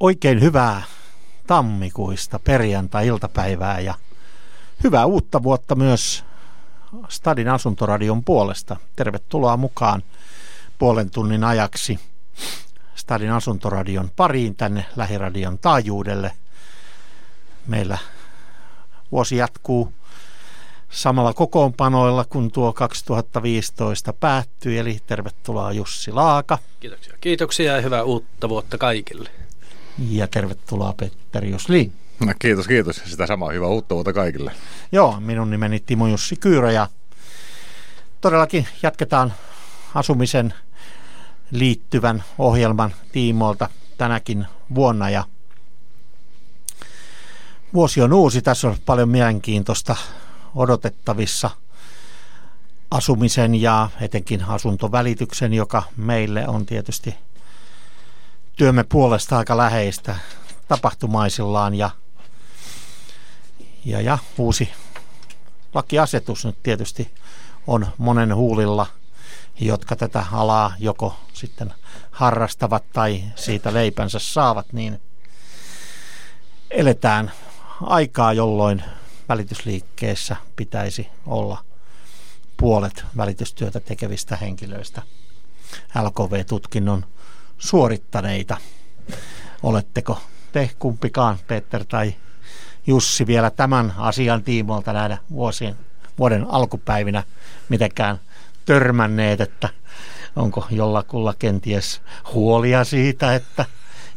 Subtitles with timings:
[0.00, 0.82] Oikein hyvää
[1.46, 3.94] tammikuista perjantai-iltapäivää ja
[4.84, 6.24] hyvää uutta vuotta myös
[7.08, 8.76] Stadin asuntoradion puolesta.
[8.96, 10.02] Tervetuloa mukaan
[10.78, 12.00] puolen tunnin ajaksi
[12.94, 16.32] Stadin asuntoradion pariin tänne lähiradion taajuudelle.
[17.66, 17.98] Meillä
[19.12, 19.92] vuosi jatkuu
[20.90, 26.58] samalla kokoonpanoilla kun tuo 2015 päättyi, eli tervetuloa Jussi Laaka.
[26.80, 27.14] Kiitoksia.
[27.20, 29.30] Kiitoksia ja hyvää uutta vuotta kaikille.
[29.98, 31.92] Ja tervetuloa Petteri Juslin.
[32.20, 33.02] No, kiitos, kiitos.
[33.04, 34.52] Sitä samaa hyvää uutta vuotta kaikille.
[34.92, 36.88] Joo, minun nimeni Timo Jussi Kyyrä ja
[38.20, 39.32] todellakin jatketaan
[39.94, 40.54] asumisen
[41.50, 45.24] liittyvän ohjelman tiimoilta tänäkin vuonna ja
[47.74, 49.96] vuosi on uusi, tässä on paljon mielenkiintoista
[50.54, 51.50] odotettavissa
[52.90, 57.14] asumisen ja etenkin asuntovälityksen, joka meille on tietysti
[58.58, 60.16] työmme puolesta aika läheistä
[60.68, 61.90] tapahtumaisillaan ja,
[63.84, 64.70] ja, ja uusi
[65.74, 67.14] lakiasetus nyt tietysti
[67.66, 68.86] on monen huulilla,
[69.60, 71.74] jotka tätä alaa joko sitten
[72.10, 75.00] harrastavat tai siitä leipänsä saavat, niin
[76.70, 77.32] eletään
[77.80, 78.84] aikaa, jolloin
[79.28, 81.64] välitysliikkeessä pitäisi olla
[82.56, 85.02] puolet välitystyötä tekevistä henkilöistä.
[86.02, 87.04] LKV-tutkinnon
[87.58, 88.56] suorittaneita.
[89.62, 90.20] Oletteko
[90.52, 92.14] te kumpikaan, Peter tai
[92.86, 95.76] Jussi, vielä tämän asian tiimoilta nähdä vuosien,
[96.18, 97.22] vuoden alkupäivinä
[97.68, 98.20] mitenkään
[98.64, 99.68] törmänneet, että
[100.36, 102.02] onko jollakulla kenties
[102.34, 103.64] huolia siitä, että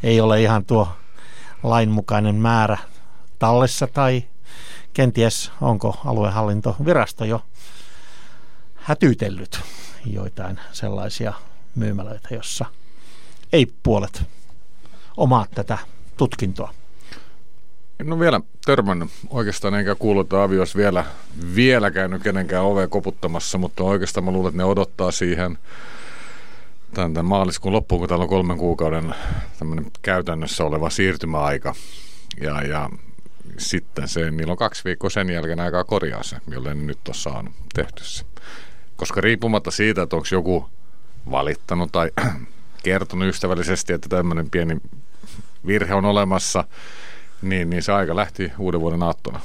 [0.02, 0.88] ei ole ihan tuo
[1.62, 2.78] lainmukainen määrä
[3.38, 4.24] tallessa tai
[4.94, 7.42] kenties onko aluehallintovirasto jo
[8.74, 9.60] hätyytellyt
[10.06, 11.32] joitain sellaisia
[11.74, 12.64] myymälöitä, jossa
[13.52, 14.22] ei puolet
[15.16, 15.78] omaa tätä
[16.16, 16.74] tutkintoa.
[18.00, 21.04] En ole vielä törmännyt oikeastaan enkä kuullut, että avios vielä,
[21.54, 25.58] vielä käynyt kenenkään ovea koputtamassa, mutta oikeastaan mä luulen, että ne odottaa siihen
[26.94, 29.14] tämän, tämän maaliskuun loppuun, kun täällä on kolmen kuukauden
[30.02, 31.74] käytännössä oleva siirtymäaika.
[32.40, 32.90] Ja, ja
[33.58, 37.52] sitten se, niillä on kaksi viikkoa sen jälkeen aikaa korjaa se, jolle nyt on saanut
[37.74, 38.24] tehty se.
[38.96, 40.68] Koska riippumatta siitä, että onko joku
[41.30, 42.10] valittanut tai
[42.82, 44.76] kertonut ystävällisesti, että tämmöinen pieni
[45.66, 46.64] virhe on olemassa,
[47.42, 49.40] niin, niin se aika lähti uuden vuoden aattona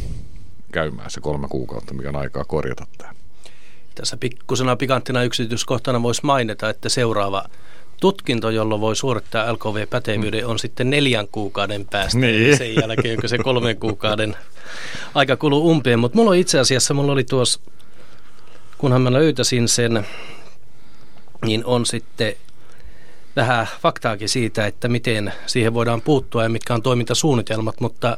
[0.71, 3.13] käymään se kolme kuukautta, mikä on aikaa korjata tämä.
[3.95, 7.45] Tässä pikkusena pikanttina yksityiskohtana voisi mainita, että seuraava
[7.99, 12.19] tutkinto, jolloin voi suorittaa LKV-pätevyyden, on sitten neljän kuukauden päästä.
[12.19, 12.57] Niin.
[12.57, 14.35] Sen jälkeen, kun se kolmen kuukauden
[15.13, 15.99] aika kuluu umpeen.
[15.99, 17.59] Mutta mulla on itse asiassa, mulla oli tuossa,
[18.77, 20.07] kunhan mä löytäsin sen,
[21.45, 22.33] niin on sitten
[23.37, 28.17] vähän faktaakin siitä, että miten siihen voidaan puuttua ja mitkä on toimintasuunnitelmat, mutta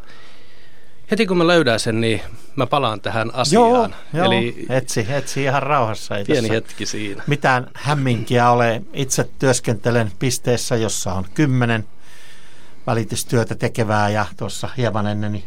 [1.11, 2.21] heti kun mä löydän sen, niin
[2.55, 3.95] mä palaan tähän asiaan.
[4.13, 6.17] Joo, Eli etsi, etsi ihan rauhassa.
[6.17, 7.23] Ei pieni hetki siinä.
[7.27, 8.81] Mitään hämminkiä ole.
[8.93, 11.85] Itse työskentelen pisteessä, jossa on kymmenen
[12.87, 15.43] välitystyötä tekevää ja tuossa hieman ennen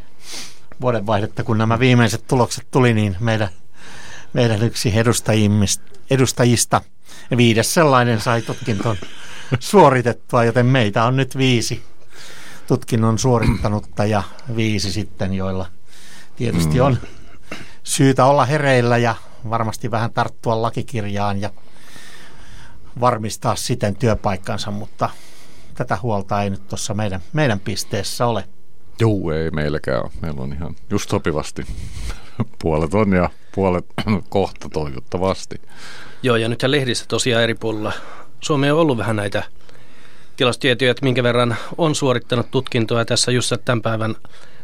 [0.81, 3.49] vuodenvaihdetta, kun nämä viimeiset tulokset tuli, niin meidän,
[4.33, 4.93] meidän yksi
[6.11, 6.81] edustajista,
[7.37, 8.97] viides sellainen sai tutkinton
[9.61, 11.83] suoritettua, joten meitä on nyt viisi
[12.67, 14.23] tutkinnon suorittanutta ja
[14.57, 15.67] viisi sitten, joilla
[16.37, 16.99] tietysti on
[17.83, 19.15] syytä olla hereillä ja
[19.51, 21.51] varmasti vähän tarttua lakikirjaan ja
[23.01, 25.11] varmistaa siten työpaikkansa, mutta
[25.75, 28.45] tätä huolta ei nyt tuossa meidän, meidän pisteessä ole.
[29.01, 30.11] Joo, ei meilläkään ole.
[30.21, 31.67] Meillä on ihan just sopivasti.
[32.63, 33.85] Puolet on ja puolet
[34.29, 35.61] kohta toivottavasti.
[36.23, 37.93] Joo, ja nythän lehdissä tosiaan eri puolilla
[38.43, 39.43] Suomi on ollut vähän näitä
[40.37, 43.05] tilastietoja, että minkä verran on suorittanut tutkintoa.
[43.05, 44.17] Tässä just tämän päivän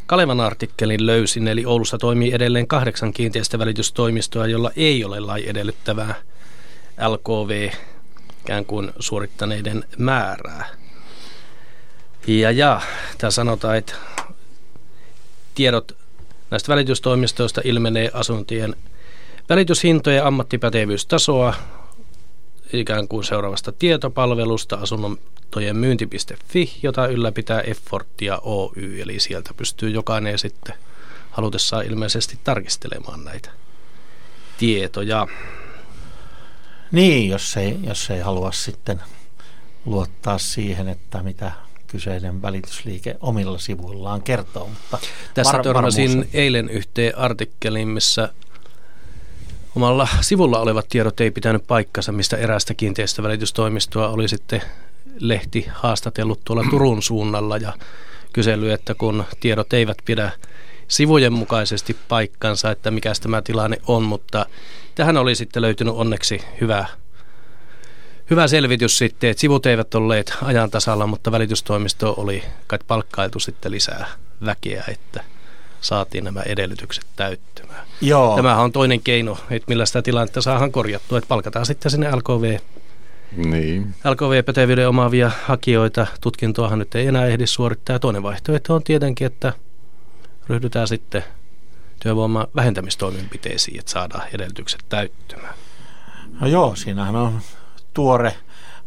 [0.07, 6.15] Kalevan artikkelin löysin, eli Oulussa toimii edelleen kahdeksan kiinteistövälitystoimistoa, jolla ei ole lai edellyttävää
[7.09, 7.71] LKV
[8.41, 10.67] ikään kuin suorittaneiden määrää.
[12.27, 12.81] Ja, ja
[13.19, 13.95] tämä sanotaan, että
[15.55, 15.97] tiedot
[16.51, 18.77] näistä välitystoimistoista ilmenee asuntien
[19.49, 21.55] välityshintoja ja ammattipätevyystasoa,
[22.73, 30.75] ikään kuin seuraavasta tietopalvelusta asuntojen myynti.fi, jota ylläpitää Effortia Oy, eli sieltä pystyy jokainen sitten
[31.31, 33.51] halutessaan ilmeisesti tarkistelemaan näitä
[34.59, 35.27] tietoja.
[36.93, 39.01] Niin, jos ei, jos ei halua sitten
[39.85, 41.53] luottaa siihen, että mitä
[41.89, 44.67] kyseinen välitysliike omilla sivuillaan kertoo.
[44.67, 44.99] Mutta
[45.35, 48.29] Tässä var- törmäsin eilen yhteen artikkelin, missä
[49.77, 54.63] Omalla sivulla olevat tiedot ei pitänyt paikkansa, mistä erästä kiinteistövälitystoimistoa oli sitten
[55.19, 57.73] lehti haastatellut tuolla Turun suunnalla ja
[58.33, 60.31] kysely, että kun tiedot eivät pidä
[60.89, 64.47] sivujen mukaisesti paikkansa, että mikä tämä tilanne on, mutta
[64.95, 66.87] tähän oli sitten löytynyt onneksi hyvä,
[68.31, 73.73] hyvä selvitys sitten, että sivut eivät olleet ajan tasalla, mutta välitystoimisto oli kai palkkailtu sitten
[73.73, 74.07] lisää
[74.45, 75.25] väkeä, että
[75.81, 77.87] saatiin nämä edellytykset täyttymään.
[78.01, 78.37] Joo.
[78.37, 82.59] Tämähän on toinen keino, että millä sitä tilannetta saadaan korjattua, että palkataan sitten sinne LKV
[83.37, 83.95] Niin.
[84.05, 86.07] LKV-pätevyyden omaavia hakijoita.
[86.21, 87.95] Tutkintoahan nyt ei enää ehdi suorittaa.
[87.95, 89.53] Ja toinen vaihtoehto on tietenkin, että
[90.49, 91.25] ryhdytään sitten
[92.03, 95.55] työvoiman vähentämistoimenpiteisiin, että saadaan edellytykset täyttymään.
[96.41, 97.41] No joo, siinähän on
[97.99, 98.37] tuore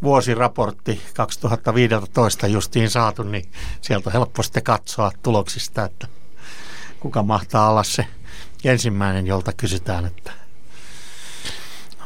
[0.03, 6.07] vuosiraportti 2015 justiin saatu, niin sieltä on helppo sitten katsoa tuloksista, että
[6.99, 8.07] kuka mahtaa olla se
[8.63, 10.31] ensimmäinen, jolta kysytään, että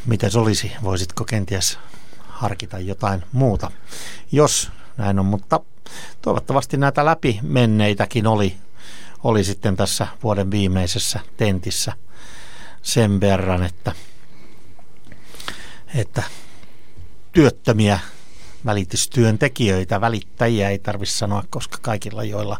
[0.06, 1.80] miten se olisi, voisitko kenties
[2.28, 3.72] harkita jotain muuta,
[4.31, 5.60] jos näin on, mutta
[6.22, 8.57] toivottavasti näitä läpimenneitäkin oli,
[9.24, 11.94] oli sitten tässä vuoden viimeisessä tentissä
[12.81, 13.92] sen verran, että,
[15.96, 16.24] että
[17.36, 18.00] työttömiä
[18.66, 22.58] välitystyöntekijöitä, välittäjiä ei tarvitse sanoa, koska kaikilla, joilla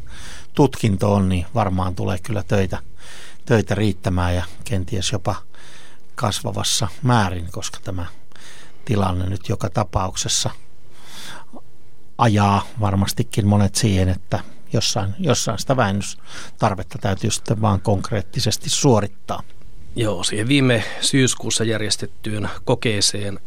[0.54, 2.80] tutkinto on, niin varmaan tulee kyllä töitä,
[3.45, 5.36] töitä riittämään ja kenties jopa
[6.16, 8.06] kasvavassa määrin, koska tämä
[8.86, 10.50] tilanne nyt joka tapauksessa
[12.18, 14.39] ajaa varmastikin monet siihen, että
[14.74, 19.44] jossain, jossain sitä vähennystarvetta täytyy sitten vaan konkreettisesti suorittaa.
[19.95, 23.39] Joo, siihen viime syyskuussa järjestettyyn kokeeseen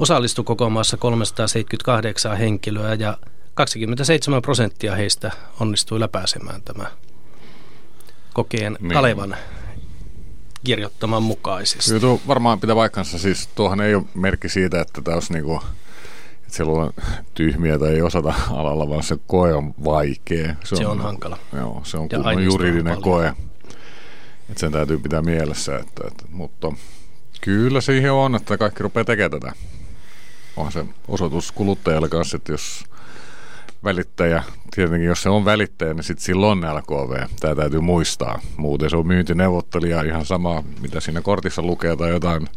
[0.00, 3.18] osallistui koko maassa 378 henkilöä ja
[3.54, 5.30] 27 prosenttia heistä
[5.60, 6.86] onnistui läpääsemään tämä
[8.32, 8.92] kokeen niin.
[8.92, 9.36] Kalevan
[10.64, 11.88] kirjoittaman mukaisesti.
[11.88, 15.62] Kyllä tuo varmaan pitää vaikkansa, siis tuohan ei ole merkki siitä, että tämä olisi niinku,
[16.42, 16.92] että siellä on
[17.34, 20.54] tyhmiä tai ei osata alalla, vaan se koe on vaikea.
[20.64, 21.38] Se, se on, on hankala.
[21.52, 23.28] Joo, se on kunnon juridinen on koe.
[24.48, 26.72] Että sen täytyy pitää mielessä, että, että, mutta
[27.40, 29.52] kyllä siihen on, että kaikki rupeaa tekemään tätä.
[30.56, 32.84] Onhan se osoitus kuluttajalle kanssa, että jos
[33.84, 34.42] välittäjä,
[34.74, 37.28] tietenkin jos se on välittäjä, niin sitten silloin on LKV.
[37.40, 38.40] Tämä täytyy muistaa.
[38.56, 42.48] Muuten se on myyntineuvottelija ihan sama, mitä siinä kortissa lukee tai jotain.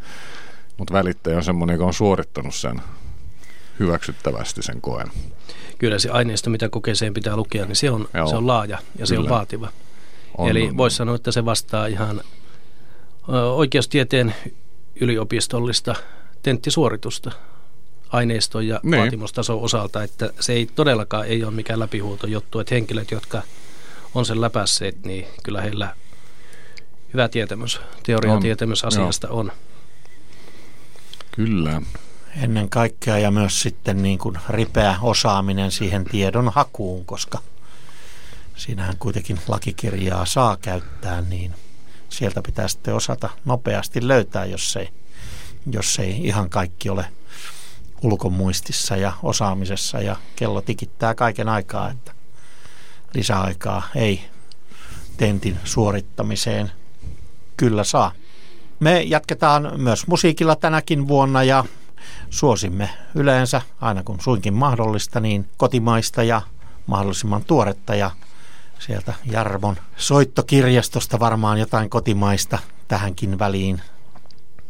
[0.77, 2.81] Mutta välittäjä on semmoinen, joka on suorittanut sen
[3.79, 5.07] hyväksyttävästi sen koen.
[5.77, 9.15] Kyllä se aineisto, mitä kokeeseen pitää lukea, niin se on, se on laaja ja se
[9.15, 9.27] Kyllä.
[9.27, 9.69] on vaativa.
[10.37, 12.21] On, Eli voisi sanoa, että se vastaa ihan
[13.55, 14.35] oikeustieteen
[15.01, 15.95] yliopistollista
[16.41, 17.31] tenttisuoritusta
[18.13, 19.01] aineiston ja niin.
[19.01, 23.41] vaatimustason osalta, että se ei todellakaan ei ole mikään läpihuuto juttu, että henkilöt, jotka
[24.15, 25.95] on sen läpäisseet, niin kyllä heillä
[27.13, 29.51] hyvä tietämys, teoriatietämys asiasta on.
[31.31, 31.81] Kyllä.
[32.41, 37.39] Ennen kaikkea ja myös sitten niin kuin ripeä osaaminen siihen tiedon hakuun, koska
[38.55, 41.53] siinähän kuitenkin lakikirjaa saa käyttää, niin
[42.09, 44.89] sieltä pitää sitten osata nopeasti löytää, jos ei,
[45.71, 47.05] jos ei ihan kaikki ole
[48.03, 52.11] ulkomuistissa ja osaamisessa ja kello tikittää kaiken aikaa, että
[53.13, 54.21] lisäaikaa ei
[55.17, 56.71] tentin suorittamiseen
[57.57, 58.11] kyllä saa.
[58.79, 61.65] Me jatketaan myös musiikilla tänäkin vuonna ja
[62.29, 66.41] suosimme yleensä, aina kun suinkin mahdollista, niin kotimaista ja
[66.87, 68.11] mahdollisimman tuoretta ja
[68.79, 73.81] sieltä Jarmon soittokirjastosta varmaan jotain kotimaista tähänkin väliin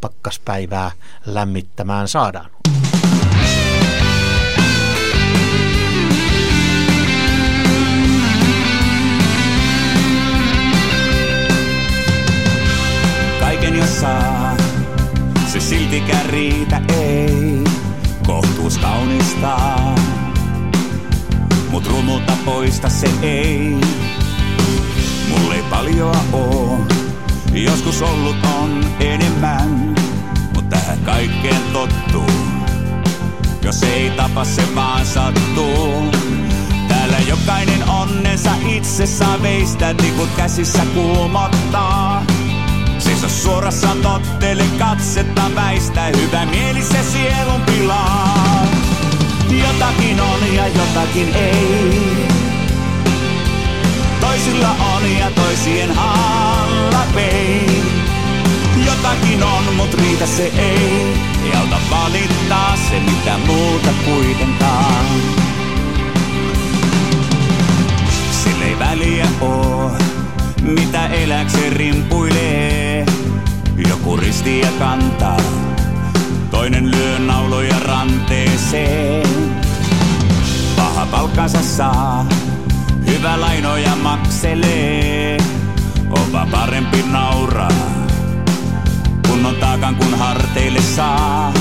[0.01, 0.91] pakkaspäivää
[1.25, 2.49] lämmittämään saadaan.
[13.87, 14.57] Saa.
[15.47, 17.63] Se siltikään riitä, ei,
[18.27, 19.95] kohtuus kaunistaa.
[21.71, 23.77] Mut rumulta poista se ei,
[25.29, 26.79] mulle ei paljoa oo.
[27.53, 29.95] Joskus ollut on enemmän,
[30.53, 32.31] mut tähän kaikkeen tottuu.
[33.63, 36.11] Jos ei tapa se vaan sattuu.
[36.87, 42.12] Täällä jokainen onnensa itse saa veistä, tikut käsissä kuumottaa.
[43.23, 48.67] Seiso suorassa tottele katsetta väistä, hyvä mieli se sielun pilaa.
[49.49, 52.27] Jotakin on ja jotakin ei.
[54.19, 57.83] Toisilla on ja toisien alla pei.
[58.85, 61.13] Jotakin on, mut riitä se ei.
[61.45, 65.05] Ei auta valittaa se mitä muuta kuitenkaan.
[68.43, 69.91] Sille ei väliä oo
[70.61, 72.82] mitä eläkse rimpuilee.
[73.89, 75.37] Joku ristiä kantaa,
[76.51, 79.27] toinen lyö nauloja ranteeseen.
[81.11, 82.25] palkkansa saa.
[83.05, 85.37] Hyvä lainoja makselee,
[86.09, 87.71] onpa parempi nauraa.
[89.27, 91.53] Kun on taakan kun harteille saa.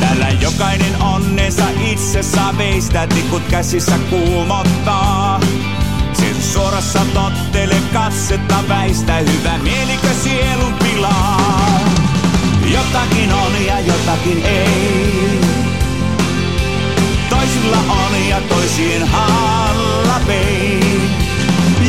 [0.00, 5.40] Täällä jokainen onnensa itse saa veistä, tikut käsissä kuumottaa.
[6.12, 10.83] Sen suorassa tottele katsetta väistä, hyvä mielikö sielun.
[12.84, 15.40] Jotakin on ja jotakin ei.
[17.30, 20.80] Toisilla on ja toisien hallapei.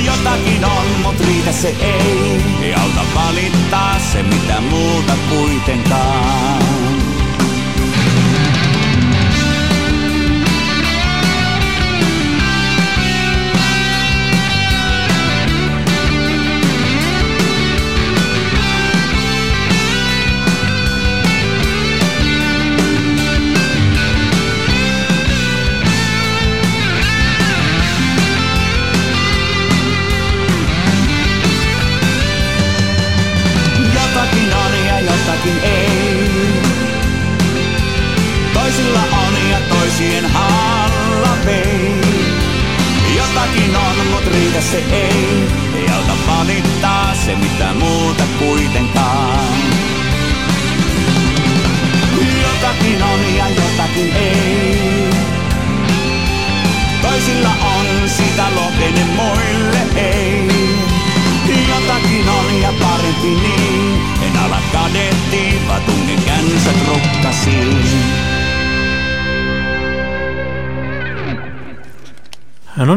[0.05, 2.41] Jotakin on, mut riitä se ei.
[2.61, 6.94] Ei auta valittaa se mitä muuta kuitenkaan.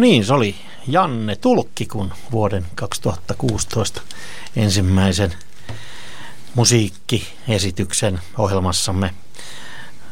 [0.09, 4.01] Niin, se oli Janne Tulkki, kun vuoden 2016
[4.57, 5.35] ensimmäisen
[6.55, 9.15] musiikkiesityksen ohjelmassamme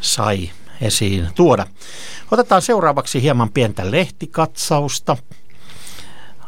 [0.01, 0.51] sai
[0.81, 1.67] esiin tuoda.
[2.31, 5.17] Otetaan seuraavaksi hieman pientä lehtikatsausta.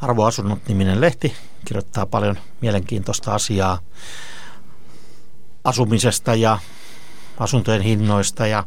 [0.03, 3.79] Arvoasunnot niminen lehti kirjoittaa paljon mielenkiintoista asiaa
[5.65, 6.59] asumisesta ja
[7.39, 8.65] asuntojen hinnoista ja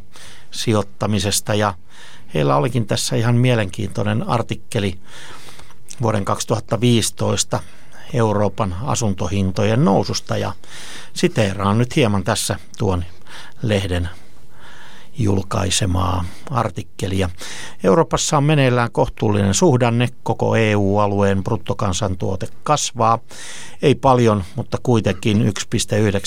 [0.50, 1.74] sijoittamisesta ja
[2.34, 4.98] heillä olikin tässä ihan mielenkiintoinen artikkeli
[6.02, 7.60] vuoden 2015
[8.14, 10.52] Euroopan asuntohintojen noususta ja
[11.12, 13.04] siteeraan nyt hieman tässä tuon
[13.62, 14.08] lehden
[15.18, 17.30] julkaisemaa artikkelia.
[17.84, 23.18] Euroopassa on meneillään kohtuullinen suhdanne, koko EU-alueen bruttokansantuote kasvaa.
[23.82, 25.52] Ei paljon, mutta kuitenkin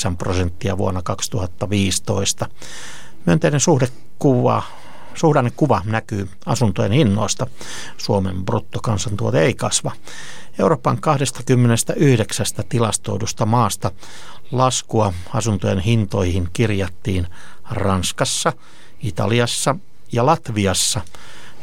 [0.10, 2.50] 1,9 prosenttia vuonna 2015.
[3.26, 4.64] Myönteinen suhdekuva
[5.16, 7.48] suhdannekuva näkyy asuntojen hinnoista.
[7.98, 9.92] Suomen bruttokansantuote ei kasva.
[10.60, 13.92] Euroopan 29 tilastoidusta maasta
[14.52, 17.28] laskua asuntojen hintoihin kirjattiin
[17.72, 18.54] Ranskassa,
[19.00, 19.76] Italiassa
[20.12, 21.02] ja Latviassa,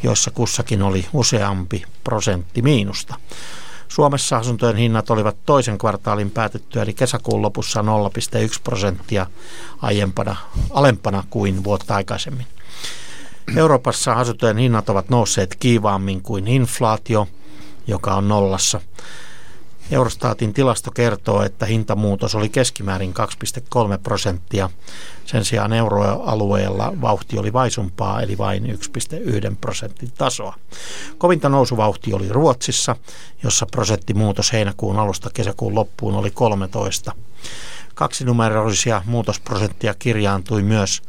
[0.03, 3.15] joissa kussakin oli useampi prosentti miinusta.
[3.89, 7.87] Suomessa asuntojen hinnat olivat toisen kvartaalin päätettyä, eli kesäkuun lopussa 0,1
[8.65, 9.27] prosenttia
[9.83, 10.37] aiempana,
[10.71, 12.47] alempana kuin vuotta aikaisemmin.
[13.57, 17.29] Euroopassa asuntojen hinnat ovat nousseet kiivaammin kuin inflaatio,
[17.87, 18.81] joka on nollassa.
[19.91, 24.71] Eurostatin tilasto kertoo, että hintamuutos oli keskimäärin 2,3 prosenttia.
[25.27, 30.55] Sen sijaan euroalueella vauhti oli vaisumpaa, eli vain 1,1 prosentin tasoa.
[31.19, 32.97] Kovinta nousuvauhti oli Ruotsissa,
[33.43, 37.13] jossa prosenttimuutos heinäkuun alusta kesäkuun loppuun oli 13.
[37.95, 41.03] Kaksinumeroisia muutosprosenttia kirjaantui myös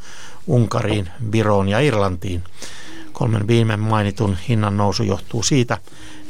[0.47, 2.43] Unkariin, Viroon ja Irlantiin.
[3.13, 5.77] Kolmen viime mainitun hinnan nousu johtuu siitä,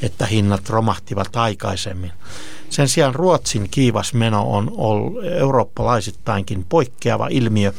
[0.03, 2.11] että hinnat romahtivat aikaisemmin.
[2.69, 7.73] Sen sijaan Ruotsin kiivas meno on ollut eurooppalaisittainkin poikkeava ilmiö,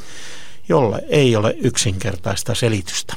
[0.68, 3.14] jolle ei ole yksinkertaista selitystä.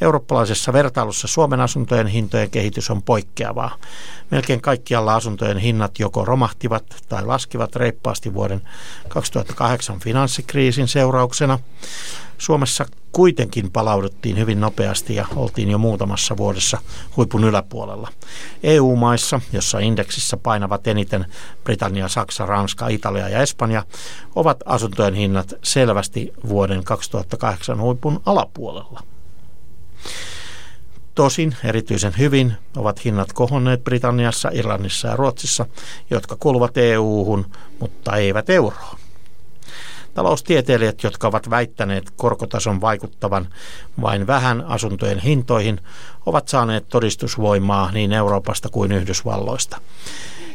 [0.00, 3.76] Eurooppalaisessa vertailussa Suomen asuntojen hintojen kehitys on poikkeavaa.
[4.30, 8.62] Melkein kaikkialla asuntojen hinnat joko romahtivat tai laskivat reippaasti vuoden
[9.08, 11.58] 2008 finanssikriisin seurauksena.
[12.38, 16.78] Suomessa kuitenkin palauduttiin hyvin nopeasti ja oltiin jo muutamassa vuodessa
[17.16, 18.08] huipun yläpuolella.
[18.62, 21.26] EU-maissa, jossa indeksissä painavat eniten
[21.64, 23.84] Britannia, Saksa, Ranska, Italia ja Espanja,
[24.36, 29.02] ovat asuntojen hinnat selvästi vuoden 2008 huipun alapuolella.
[31.14, 35.66] Tosin erityisen hyvin ovat hinnat kohonneet Britanniassa, Irlannissa ja Ruotsissa,
[36.10, 37.46] jotka kuuluvat EU-hun,
[37.80, 38.98] mutta eivät euroon.
[40.14, 43.48] Taloustieteilijät, jotka ovat väittäneet korkotason vaikuttavan
[44.00, 45.80] vain vähän asuntojen hintoihin,
[46.26, 49.80] ovat saaneet todistusvoimaa niin Euroopasta kuin Yhdysvalloista.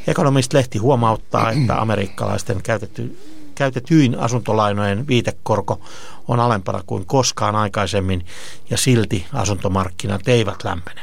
[0.07, 3.17] Ekonomist-lehti huomauttaa, että amerikkalaisten käytetty
[3.55, 5.81] käytetyin asuntolainojen viitekorko
[6.27, 8.25] on alempana kuin koskaan aikaisemmin
[8.69, 11.01] ja silti asuntomarkkinat eivät lämpene.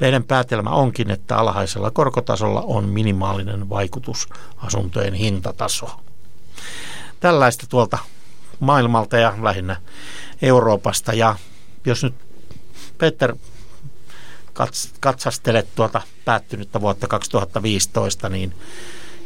[0.00, 6.00] Lehden päätelmä onkin, että alhaisella korkotasolla on minimaalinen vaikutus asuntojen hintatasoon.
[7.20, 7.98] Tällaista tuolta
[8.60, 9.76] maailmalta ja lähinnä
[10.42, 11.12] Euroopasta.
[11.12, 11.36] Ja
[11.84, 12.14] jos nyt
[12.98, 13.36] Peter
[15.00, 18.54] katsastelet tuota päättynyttä vuotta 2015, niin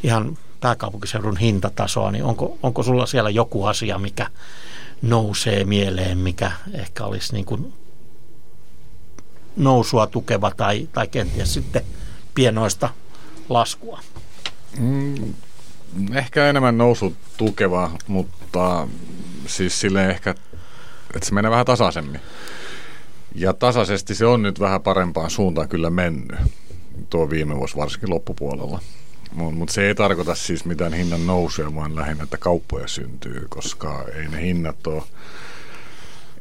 [0.03, 4.27] ihan pääkaupunkiseudun hintatasoa, niin onko, onko sulla siellä joku asia, mikä
[5.03, 7.73] nousee mieleen, mikä ehkä olisi niin kuin
[9.57, 11.83] nousua tukeva tai, tai kenties sitten
[12.35, 12.89] pienoista
[13.49, 14.01] laskua?
[14.79, 15.35] Mm,
[16.15, 18.89] ehkä enemmän nousu tukeva, mutta
[19.47, 20.31] siis sille ehkä,
[21.15, 22.21] että se menee vähän tasaisemmin.
[23.35, 26.39] Ja tasaisesti se on nyt vähän parempaan suuntaan kyllä mennyt
[27.11, 28.81] tuo viime vuosi, varsinkin loppupuolella.
[29.33, 34.05] Mutta mut se ei tarkoita siis mitään hinnan nousua, vaan lähinnä, että kauppoja syntyy, koska
[34.15, 35.03] ei ne hinnat ole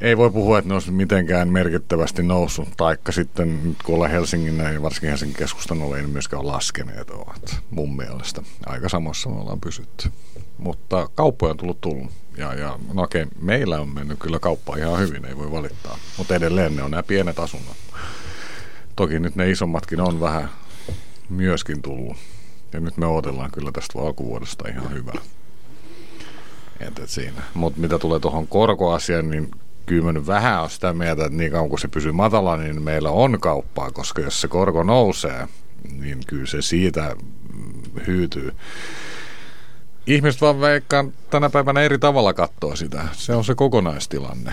[0.00, 4.58] ei voi puhua, että ne olisi mitenkään merkittävästi noussut, taikka sitten nyt kun ollaan Helsingin
[4.58, 8.42] ja varsinkin Helsingin keskustan ei myöskään ole laskeneet ovat mun mielestä.
[8.66, 10.12] Aika samassa me ollaan pysytty.
[10.58, 12.10] Mutta kauppoja on tullut tullut.
[12.36, 15.98] Ja, ja no okei, meillä on mennyt kyllä kauppa ihan hyvin, ei voi valittaa.
[16.18, 17.76] Mutta edelleen ne on nämä pienet asunnot.
[18.96, 20.50] Toki nyt ne isommatkin on vähän
[21.28, 22.16] myöskin tullut.
[22.72, 25.20] Ja nyt me odotellaan kyllä tästä alkuvuodesta ihan hyvää.
[26.80, 27.42] Entä siinä.
[27.54, 29.50] Mutta mitä tulee tuohon korkoasiaan, niin
[29.86, 32.82] kyllä mä nyt vähän on sitä mieltä, että niin kauan kuin se pysyy matala, niin
[32.82, 35.48] meillä on kauppaa, koska jos se korko nousee,
[35.98, 37.16] niin kyllä se siitä
[38.06, 38.52] hyytyy.
[40.06, 43.08] Ihmiset vaan veikkaan tänä päivänä eri tavalla katsoa sitä.
[43.12, 44.52] Se on se kokonaistilanne.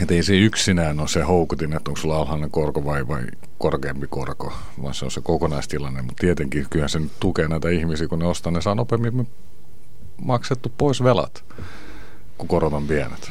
[0.00, 3.22] Että ei se yksinään ole se houkutin, että onko sulla alhainen korko vai, vai
[3.58, 6.02] korkeampi korko, vaan se on se kokonaistilanne.
[6.02, 9.28] Mutta tietenkin kyllähän se nyt tukee näitä ihmisiä, kun ne ostaa, ne saa nopeammin
[10.22, 11.44] maksettu pois velat,
[12.38, 13.30] kun korot on pienet.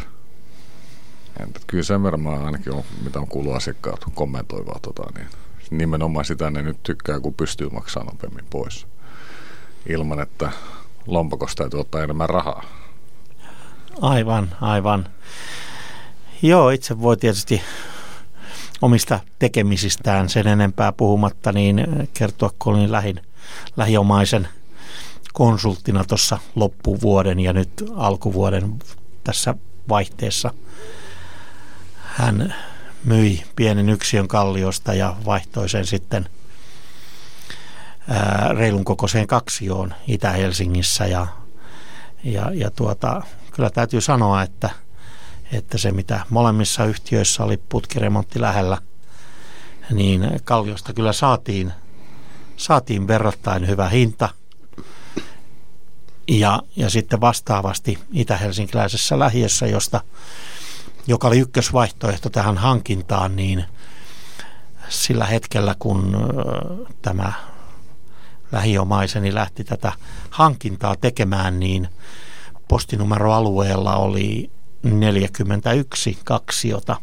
[1.40, 5.28] Entä kyllä sen verran mä ainakin on, mitä on kuullut asiakkaat kommentoivaa tota, niin
[5.72, 8.88] nimenomaan sitä ne nyt tykkää, kun pystyy maksamaan nopeammin pois.
[9.90, 10.52] Ilman, että
[11.06, 12.64] lompakosta täytyy ottaa enemmän rahaa.
[14.02, 15.10] Aivan, aivan.
[16.42, 17.62] Joo, itse voi tietysti
[18.82, 20.30] omista tekemisistään.
[20.30, 23.22] Sen enempää puhumatta, niin kertoa, kun olin lähin,
[23.78, 24.48] lähiomaisen
[25.34, 28.76] konsulttina tuossa loppuvuoden ja nyt alkuvuoden
[29.24, 29.56] tässä
[29.90, 30.54] vaihteessa–
[32.18, 32.56] hän
[33.04, 36.30] myi pienen yksiön kalliosta ja vaihtoi sen sitten
[38.08, 41.06] ää, reilun kokoiseen kaksioon Itä-Helsingissä.
[41.06, 41.28] Ja,
[42.24, 44.70] ja, ja tuota, kyllä täytyy sanoa, että,
[45.52, 48.78] että se mitä molemmissa yhtiöissä oli putkiremontti lähellä,
[49.92, 51.74] niin kalliosta kyllä saatiin,
[52.58, 54.30] saatiin verrattain hyvä hinta.
[56.28, 60.02] Ja, ja sitten vastaavasti itä-helsinkiläisessä lähiössä, josta
[61.08, 63.66] joka oli ykkösvaihtoehto tähän hankintaan, niin
[64.90, 66.18] sillä hetkellä, kun
[67.02, 67.34] tämä
[68.52, 69.92] lähiomaiseni lähti tätä
[70.30, 71.90] hankintaa tekemään, niin
[72.68, 74.52] postinumeroalueella oli
[74.88, 76.96] 41 kaksiota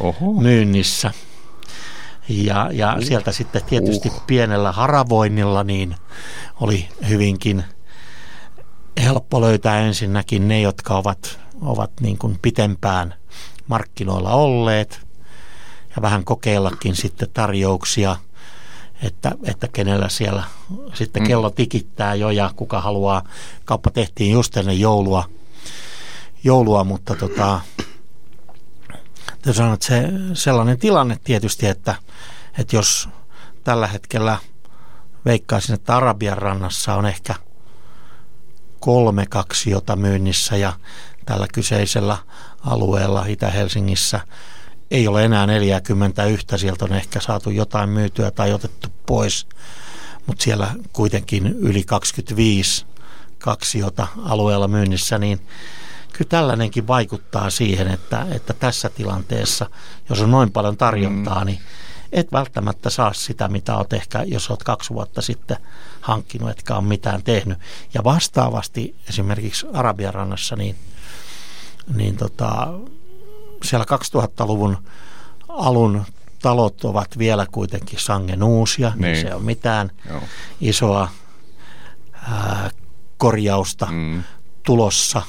[0.00, 0.32] Oho.
[0.40, 1.10] myynnissä.
[2.28, 3.04] Ja, ja uh.
[3.04, 4.22] sieltä sitten tietysti uh.
[4.26, 5.96] pienellä haravoinnilla niin
[6.60, 7.64] oli hyvinkin
[9.02, 13.14] helppo löytää ensinnäkin ne, jotka ovat, ovat niin kuin pitempään
[13.66, 15.00] markkinoilla olleet
[15.96, 18.16] ja vähän kokeillakin sitten tarjouksia,
[19.02, 20.44] että, että kenellä siellä
[20.94, 21.26] sitten mm.
[21.26, 23.22] kello tikittää jo ja kuka haluaa.
[23.64, 25.24] Kauppa tehtiin just ennen joulua,
[26.44, 27.60] joulua mutta tota,
[29.52, 30.02] sanon, että se
[30.34, 31.94] sellainen tilanne tietysti, että,
[32.58, 33.08] että jos
[33.64, 34.38] tällä hetkellä
[35.24, 37.34] veikkaisin, että Arabian rannassa on ehkä
[38.80, 40.72] kolme kaksiota myynnissä ja
[41.26, 42.16] tällä kyseisellä
[42.60, 44.20] alueella Itä-Helsingissä
[44.90, 49.46] ei ole enää 41, sieltä on ehkä saatu jotain myytyä tai otettu pois,
[50.26, 52.86] mutta siellä kuitenkin yli 25
[53.38, 55.40] kaksiota alueella myynnissä, niin
[56.16, 59.66] kyllä tällainenkin vaikuttaa siihen, että, että tässä tilanteessa,
[60.08, 61.46] jos on noin paljon tarjontaa, mm.
[61.46, 61.58] niin
[62.12, 65.56] et välttämättä saa sitä, mitä olet ehkä, jos olet kaksi vuotta sitten
[66.00, 67.58] hankkinut, etkä ole mitään tehnyt.
[67.94, 70.76] Ja vastaavasti esimerkiksi Arabian rannassa, niin–
[71.94, 72.68] niin tota,
[73.64, 74.78] siellä 2000-luvun
[75.48, 76.04] alun
[76.42, 80.22] talot ovat vielä kuitenkin sangen uusia, niin, niin se on mitään Joo.
[80.60, 81.08] isoa
[82.12, 82.70] ää,
[83.18, 84.22] korjausta mm.
[84.62, 85.22] tulossa,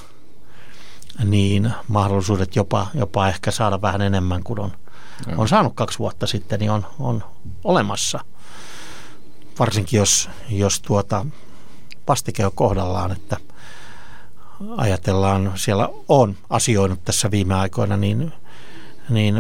[1.24, 4.72] niin mahdollisuudet jopa, jopa ehkä saada vähän enemmän kuin on,
[5.38, 7.24] on saanut kaksi vuotta sitten, niin on, on
[7.64, 8.20] olemassa.
[9.60, 11.26] Varsinkin jos, jos tuota,
[12.08, 13.38] vastike on kohdallaan, että
[14.78, 18.34] ajatellaan, siellä on asioinut tässä viime aikoina, niin,
[19.10, 19.36] niin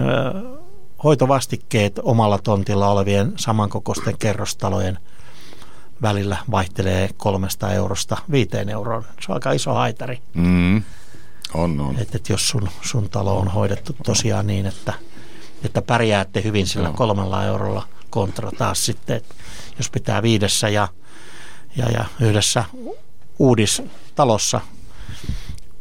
[1.03, 4.99] hoitovastikkeet omalla tontilla olevien samankokoisten kerrostalojen
[6.01, 9.03] välillä vaihtelee kolmesta eurosta viiteen euroon.
[9.03, 10.21] Se on aika iso haitari.
[10.33, 10.83] Mm.
[11.55, 11.99] On, on.
[11.99, 14.93] Että et jos sun, sun talo on hoidettu tosiaan niin, että,
[15.63, 16.93] että pärjäätte hyvin sillä Joo.
[16.93, 19.35] kolmella eurolla kontra taas sitten, että
[19.77, 20.87] jos pitää viidessä ja,
[21.75, 22.63] ja, ja yhdessä
[23.39, 24.61] uudistalossa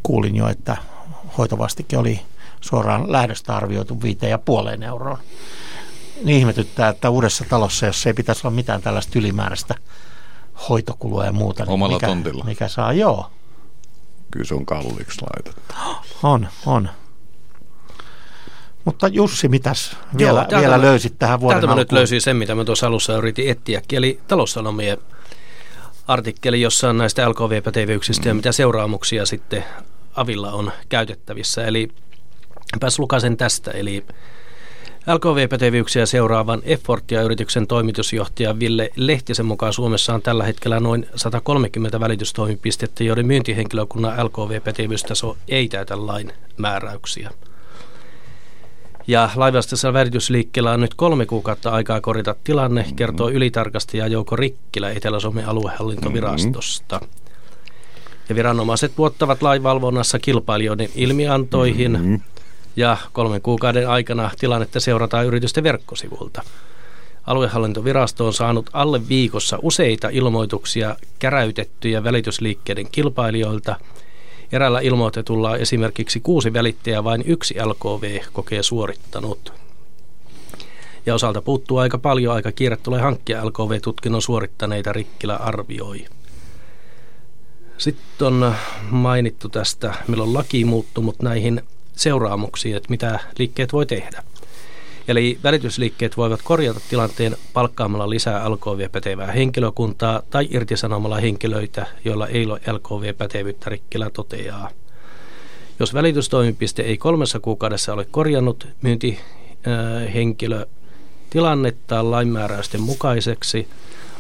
[0.03, 0.77] kuulin jo, että
[1.39, 2.21] hoitovastike oli
[2.61, 5.19] suoraan lähdöstä arvioitu viiteen ja puoleen euroon.
[6.25, 9.75] Niin ihmetyttää, että uudessa talossa, jos ei pitäisi olla mitään tällaista ylimääräistä
[10.69, 11.65] hoitokulua ja muuta.
[11.65, 12.45] niin Omalla mikä, tontilla.
[12.45, 13.31] Mikä saa, joo,
[14.35, 15.75] Kyllä se on kalliiksi laitettu.
[16.23, 16.89] on, on.
[18.85, 21.99] Mutta Jussi, mitäs vielä, Joo, täältä vielä mä- löysit tähän vuoden Täältä mä nyt alkuun?
[21.99, 24.99] löysin sen, mitä mä tuossa alussa yritin etsiäkin, eli taloussanomien
[26.09, 28.29] artikkeli, jossa on näistä LKV-pätevyyksistä mm.
[28.29, 29.65] ja mitä seuraamuksia sitten
[30.15, 31.65] Avilla on käytettävissä.
[31.65, 31.89] Eli
[32.81, 34.07] pääs lukasen tästä, eli
[35.07, 43.27] LKV-pätevyyksiä seuraavan Effortia-yrityksen toimitusjohtaja Ville Lehtisen mukaan Suomessa on tällä hetkellä noin 130 välitystoimipistettä, joiden
[43.27, 47.31] myyntihenkilökunnan LKV-pätevyystaso ei täytä lain määräyksiä.
[49.07, 55.49] Ja laivastisella välitysliikkeellä on nyt kolme kuukautta aikaa korjata tilanne, kertoo ylitarkastaja Jouko Rikkilä Etelä-Suomen
[55.49, 57.01] aluehallintovirastosta.
[58.29, 62.21] Ja viranomaiset tuottavat lainvalvonnassa kilpailijoiden ilmiantoihin Mm.
[62.77, 66.43] Ja kolmen kuukauden aikana tilannetta seurataan yritysten verkkosivulta.
[67.27, 73.77] Aluehallintovirasto on saanut alle viikossa useita ilmoituksia käräytettyjä välitysliikkeiden kilpailijoilta.
[74.53, 79.53] Eräällä ilmoitetulla esimerkiksi kuusi välittäjää vain yksi LKV kokee suorittanut.
[81.07, 86.05] Ja osalta puuttuu aika paljon, aika kiire tulee hankkia LKV-tutkinnon suorittaneita Rikkilä arvioi.
[87.79, 88.55] Sitten on
[88.91, 91.63] mainittu tästä, milloin laki muuttunut näihin
[91.97, 94.23] seuraamuksiin, että mitä liikkeet voi tehdä.
[95.09, 102.61] Eli välitysliikkeet voivat korjata tilanteen palkkaamalla lisää LKV-pätevää henkilökuntaa tai irtisanomalla henkilöitä, joilla ei ole
[102.73, 104.71] LKV-pätevyyttä Rikkilä toteaa.
[105.81, 110.67] Jos välitystoimipiste ei kolmessa kuukaudessa ole korjannut myyntihenkilö
[111.31, 113.69] tilannettaan lainmääräysten mukaiseksi,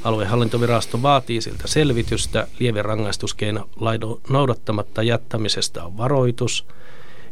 [0.05, 6.65] aluehallintovirasto vaatii siltä selvitystä, lievin rangaistuskeino lain noudattamatta jättämisestä on varoitus–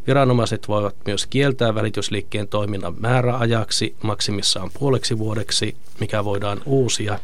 [0.06, 7.18] Viranomaiset voivat myös kieltää välitysliikkeen toiminnan määräajaksi maksimissaan puoleksi vuodeksi, mikä voidaan uusia.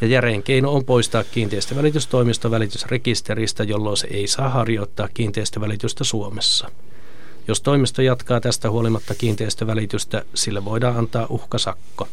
[0.00, 6.70] Ja järein keino on poistaa kiinteistövälitystoimisto välitysrekisteristä, jolloin se ei saa harjoittaa kiinteistövälitystä Suomessa.
[7.48, 12.08] Jos toimisto jatkaa tästä huolimatta kiinteistövälitystä, sille voidaan antaa uhkasakko.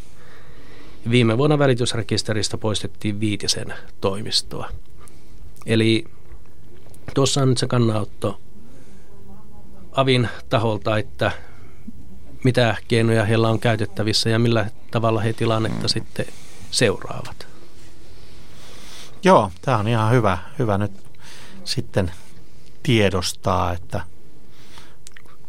[1.09, 4.69] Viime vuonna välitysrekisteristä poistettiin viitisen toimistoa.
[5.65, 6.05] Eli
[7.13, 8.39] tuossa on nyt se kannanotto
[9.97, 11.31] avin taholta, että
[12.43, 15.89] mitä keinoja heillä on käytettävissä ja millä tavalla he tilannetta mm.
[15.89, 16.25] sitten
[16.71, 17.47] seuraavat.
[19.23, 20.91] Joo, tämä on ihan hyvä, hyvä nyt
[21.63, 22.11] sitten
[22.83, 24.01] tiedostaa, että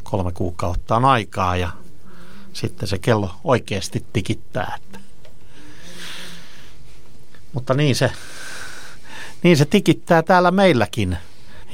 [0.02, 1.70] kolme kuukautta on aikaa ja
[2.52, 4.78] sitten se kello oikeasti tikittää.
[4.82, 4.98] Että.
[7.52, 8.12] Mutta niin se,
[9.42, 11.18] niin se tikittää täällä meilläkin.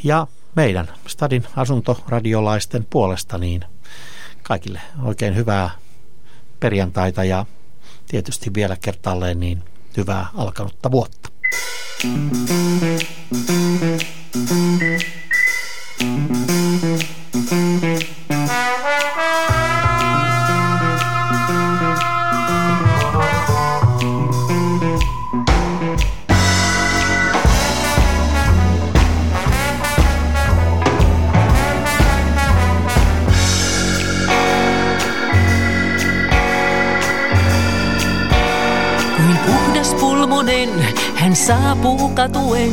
[0.05, 3.65] Ja meidän Stadin asuntoradiolaisten puolesta niin
[4.43, 5.71] kaikille oikein hyvää
[6.61, 7.47] perjantaita ja
[8.09, 9.63] tietysti vielä kertaalleen niin
[9.97, 11.29] hyvää alkanutta vuotta.
[18.43, 18.64] Kuin
[41.25, 42.73] hän saapuu katuen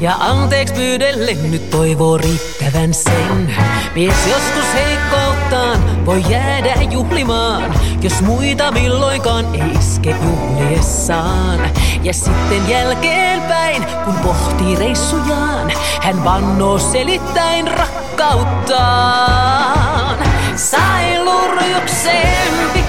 [0.00, 3.54] ja anteeksi pyydellen nyt toivoo riittävän sen.
[3.94, 11.60] Mies joskus heikkouttaan voi jäädä juhlimaan, jos muita milloinkaan ei iske juhliessaan.
[12.02, 20.18] Ja sitten jälkeenpäin, kun pohtii reissujaan, hän vannoo selittäin rakkauttaan.
[20.56, 22.79] Sain lurjukseen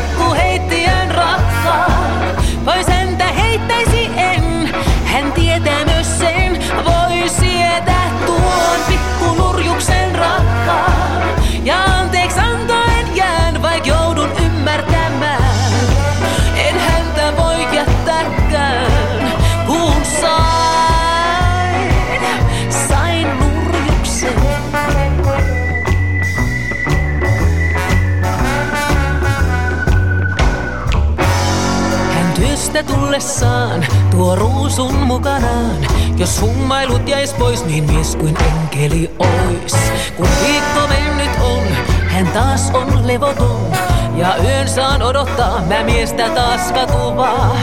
[33.11, 35.77] tullessaan tuo ruusun mukanaan.
[36.17, 39.75] Jos hummailut jäis pois, niin mies kuin enkeli ois.
[40.17, 41.63] Kun viikko mennyt on,
[42.07, 43.71] hän taas on levoton.
[44.15, 47.55] Ja yön saan odottaa, mä miestä taas katuvaa.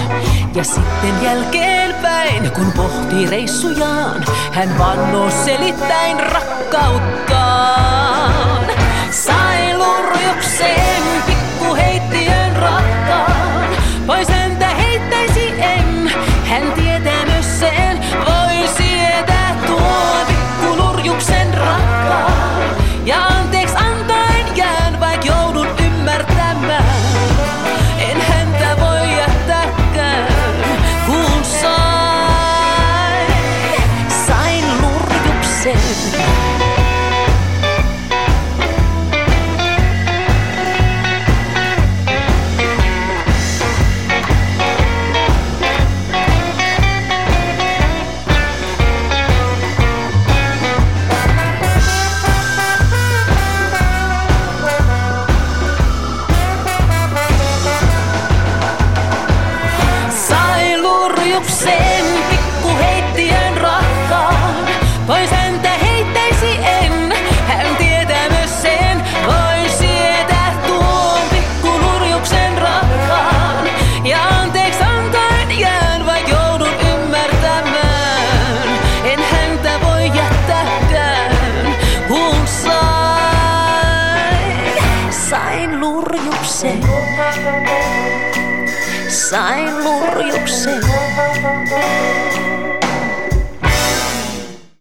[0.55, 8.65] Ja sitten jälkeenpäin, kun pohtii reissujaan, hän vannoo selittäin rakkauttaan.
[9.11, 13.69] Sai lurjukseen pikku heittiön rakkaan,
[14.07, 14.29] pois